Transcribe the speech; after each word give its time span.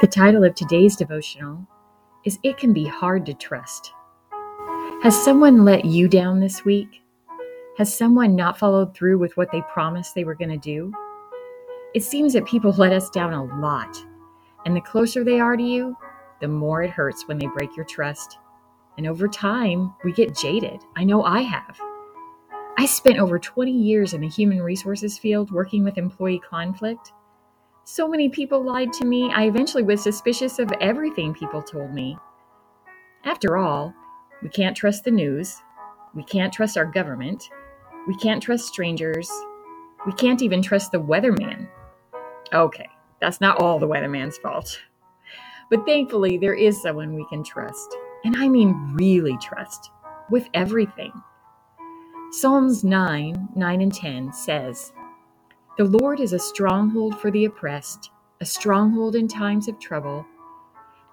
The 0.00 0.06
title 0.06 0.44
of 0.44 0.54
today's 0.54 0.94
devotional 0.94 1.66
is 2.24 2.38
It 2.44 2.56
Can 2.56 2.72
Be 2.72 2.84
Hard 2.84 3.26
to 3.26 3.34
Trust. 3.34 3.92
Has 5.02 5.24
someone 5.24 5.64
let 5.64 5.84
you 5.84 6.06
down 6.06 6.38
this 6.38 6.64
week? 6.64 7.02
Has 7.78 7.92
someone 7.92 8.36
not 8.36 8.56
followed 8.56 8.94
through 8.94 9.18
with 9.18 9.36
what 9.36 9.50
they 9.50 9.60
promised 9.62 10.14
they 10.14 10.22
were 10.22 10.36
going 10.36 10.52
to 10.52 10.56
do? 10.56 10.92
It 11.94 12.04
seems 12.04 12.32
that 12.34 12.46
people 12.46 12.70
let 12.70 12.92
us 12.92 13.10
down 13.10 13.32
a 13.32 13.60
lot, 13.60 13.96
and 14.64 14.76
the 14.76 14.80
closer 14.80 15.24
they 15.24 15.40
are 15.40 15.56
to 15.56 15.62
you, 15.64 15.96
the 16.40 16.46
more 16.46 16.84
it 16.84 16.90
hurts 16.90 17.26
when 17.26 17.38
they 17.40 17.48
break 17.48 17.74
your 17.74 17.84
trust. 17.84 18.38
And 18.98 19.06
over 19.08 19.26
time, 19.26 19.92
we 20.04 20.12
get 20.12 20.36
jaded. 20.36 20.80
I 20.94 21.02
know 21.02 21.24
I 21.24 21.40
have. 21.40 21.76
I 22.78 22.86
spent 22.86 23.18
over 23.18 23.40
20 23.40 23.72
years 23.72 24.14
in 24.14 24.20
the 24.20 24.28
human 24.28 24.62
resources 24.62 25.18
field 25.18 25.50
working 25.50 25.82
with 25.82 25.98
employee 25.98 26.38
conflict. 26.38 27.12
So 27.90 28.06
many 28.06 28.28
people 28.28 28.62
lied 28.62 28.92
to 28.92 29.06
me, 29.06 29.32
I 29.32 29.46
eventually 29.46 29.82
was 29.82 30.02
suspicious 30.02 30.58
of 30.58 30.70
everything 30.78 31.32
people 31.32 31.62
told 31.62 31.94
me. 31.94 32.18
After 33.24 33.56
all, 33.56 33.94
we 34.42 34.50
can't 34.50 34.76
trust 34.76 35.04
the 35.04 35.10
news. 35.10 35.56
We 36.14 36.22
can't 36.22 36.52
trust 36.52 36.76
our 36.76 36.84
government. 36.84 37.48
We 38.06 38.14
can't 38.16 38.42
trust 38.42 38.66
strangers. 38.66 39.30
We 40.04 40.12
can't 40.12 40.42
even 40.42 40.60
trust 40.60 40.92
the 40.92 41.00
weatherman. 41.00 41.66
Okay, 42.52 42.90
that's 43.22 43.40
not 43.40 43.62
all 43.62 43.78
the 43.78 43.88
weatherman's 43.88 44.36
fault. 44.36 44.78
But 45.70 45.86
thankfully, 45.86 46.36
there 46.36 46.52
is 46.52 46.82
someone 46.82 47.14
we 47.14 47.24
can 47.30 47.42
trust. 47.42 47.96
And 48.22 48.36
I 48.36 48.48
mean 48.48 48.96
really 48.98 49.38
trust 49.38 49.92
with 50.30 50.46
everything. 50.52 51.12
Psalms 52.32 52.84
9, 52.84 53.48
9 53.56 53.80
and 53.80 53.94
10 53.94 54.34
says, 54.34 54.92
The 55.78 55.84
Lord 55.84 56.20
is 56.20 56.32
a 56.34 56.38
stronghold 56.38 57.20
for 57.20 57.30
the 57.30 57.46
oppressed, 57.46 58.10
a 58.40 58.44
stronghold 58.44 59.16
in 59.16 59.28
times 59.28 59.68
of 59.68 59.78
trouble. 59.80 60.26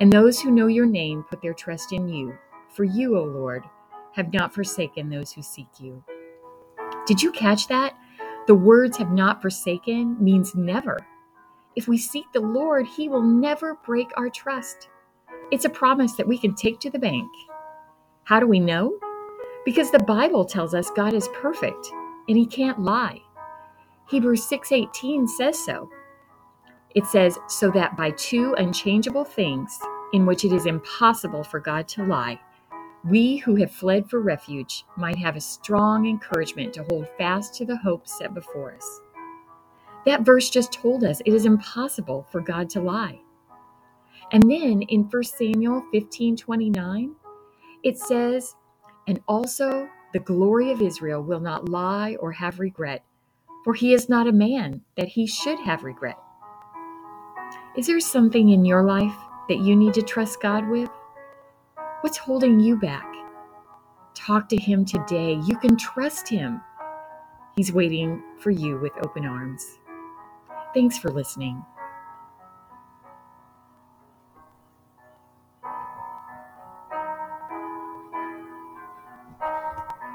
And 0.01 0.11
those 0.11 0.41
who 0.41 0.51
know 0.51 0.67
your 0.67 0.87
name 0.87 1.23
put 1.29 1.41
their 1.41 1.53
trust 1.53 1.93
in 1.93 2.09
you. 2.09 2.35
For 2.73 2.83
you, 2.83 3.17
O 3.17 3.23
Lord, 3.23 3.63
have 4.13 4.33
not 4.33 4.53
forsaken 4.53 5.09
those 5.09 5.31
who 5.31 5.43
seek 5.43 5.69
you. 5.79 6.03
Did 7.07 7.21
you 7.21 7.31
catch 7.31 7.67
that? 7.69 7.95
The 8.47 8.55
words 8.55 8.97
have 8.97 9.11
not 9.11 9.41
forsaken 9.41 10.17
means 10.23 10.55
never. 10.55 10.99
If 11.75 11.87
we 11.87 11.97
seek 11.97 12.25
the 12.33 12.41
Lord, 12.41 12.87
He 12.87 13.09
will 13.09 13.23
never 13.23 13.75
break 13.85 14.09
our 14.17 14.29
trust. 14.29 14.89
It's 15.51 15.65
a 15.65 15.69
promise 15.69 16.13
that 16.13 16.27
we 16.27 16.37
can 16.37 16.55
take 16.55 16.79
to 16.81 16.89
the 16.91 16.99
bank. 16.99 17.29
How 18.25 18.39
do 18.39 18.47
we 18.47 18.59
know? 18.59 18.93
because 19.65 19.91
the 19.91 19.99
Bible 19.99 20.45
tells 20.45 20.73
us 20.75 20.89
God 20.91 21.13
is 21.13 21.29
perfect 21.33 21.91
and 22.29 22.37
he 22.37 22.45
can't 22.45 22.79
lie. 22.81 23.21
Hebrews 24.07 24.45
6:18 24.47 25.27
says 25.27 25.57
so. 25.63 25.89
It 26.95 27.05
says 27.05 27.37
so 27.47 27.71
that 27.71 27.97
by 27.97 28.11
two 28.11 28.53
unchangeable 28.57 29.25
things 29.25 29.77
in 30.13 30.25
which 30.25 30.45
it 30.45 30.53
is 30.53 30.65
impossible 30.65 31.43
for 31.43 31.59
God 31.59 31.87
to 31.89 32.05
lie, 32.05 32.39
we 33.03 33.37
who 33.37 33.55
have 33.55 33.71
fled 33.71 34.09
for 34.09 34.21
refuge 34.21 34.85
might 34.95 35.17
have 35.17 35.35
a 35.35 35.41
strong 35.41 36.07
encouragement 36.07 36.73
to 36.73 36.85
hold 36.89 37.07
fast 37.17 37.55
to 37.55 37.65
the 37.65 37.77
hope 37.77 38.07
set 38.07 38.33
before 38.33 38.73
us. 38.75 39.01
That 40.05 40.21
verse 40.21 40.49
just 40.49 40.71
told 40.71 41.03
us 41.03 41.21
it 41.25 41.33
is 41.33 41.45
impossible 41.45 42.27
for 42.31 42.41
God 42.41 42.69
to 42.71 42.81
lie. 42.81 43.19
And 44.31 44.43
then 44.43 44.83
in 44.83 45.09
1 45.09 45.23
Samuel 45.23 45.83
15:29, 45.93 47.15
it 47.83 47.97
says, 47.97 48.55
and 49.07 49.21
also, 49.27 49.87
the 50.13 50.19
glory 50.19 50.71
of 50.71 50.81
Israel 50.81 51.21
will 51.21 51.39
not 51.39 51.69
lie 51.69 52.15
or 52.19 52.31
have 52.31 52.59
regret, 52.59 53.03
for 53.65 53.73
he 53.73 53.95
is 53.95 54.07
not 54.07 54.27
a 54.27 54.31
man 54.31 54.79
that 54.95 55.07
he 55.07 55.25
should 55.25 55.59
have 55.59 55.83
regret. 55.83 56.19
Is 57.75 57.87
there 57.87 57.99
something 57.99 58.49
in 58.49 58.63
your 58.63 58.83
life 58.83 59.17
that 59.49 59.57
you 59.57 59.75
need 59.75 59.95
to 59.95 60.03
trust 60.03 60.39
God 60.39 60.69
with? 60.69 60.89
What's 62.01 62.17
holding 62.17 62.59
you 62.59 62.79
back? 62.79 63.11
Talk 64.13 64.47
to 64.49 64.55
him 64.55 64.85
today. 64.85 65.39
You 65.47 65.57
can 65.57 65.75
trust 65.77 66.29
him. 66.29 66.61
He's 67.57 67.73
waiting 67.73 68.21
for 68.37 68.51
you 68.51 68.77
with 68.77 68.93
open 69.03 69.25
arms. 69.25 69.79
Thanks 70.75 70.99
for 70.99 71.09
listening. 71.09 71.65